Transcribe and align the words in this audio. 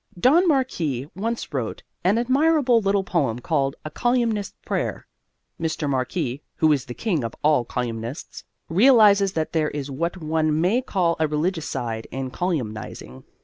Don 0.19 0.47
Marquis 0.47 1.07
once 1.15 1.53
wrote 1.53 1.83
an 2.03 2.17
admirable 2.17 2.81
little 2.81 3.03
poem 3.03 3.37
called 3.37 3.75
"A 3.85 3.91
Colyumist's 3.91 4.55
Prayer." 4.65 5.05
Mr. 5.61 5.87
Marquis, 5.87 6.41
who 6.55 6.71
is 6.71 6.85
the 6.85 6.95
king 6.95 7.23
of 7.23 7.35
all 7.43 7.63
colyumists, 7.65 8.43
realizes 8.67 9.33
that 9.33 9.53
there 9.53 9.69
is 9.69 9.91
what 9.91 10.17
one 10.17 10.59
may 10.59 10.81
call 10.81 11.15
a 11.19 11.27
religious 11.27 11.69
side 11.69 12.07
in 12.09 12.31
colyumizing. 12.31 13.21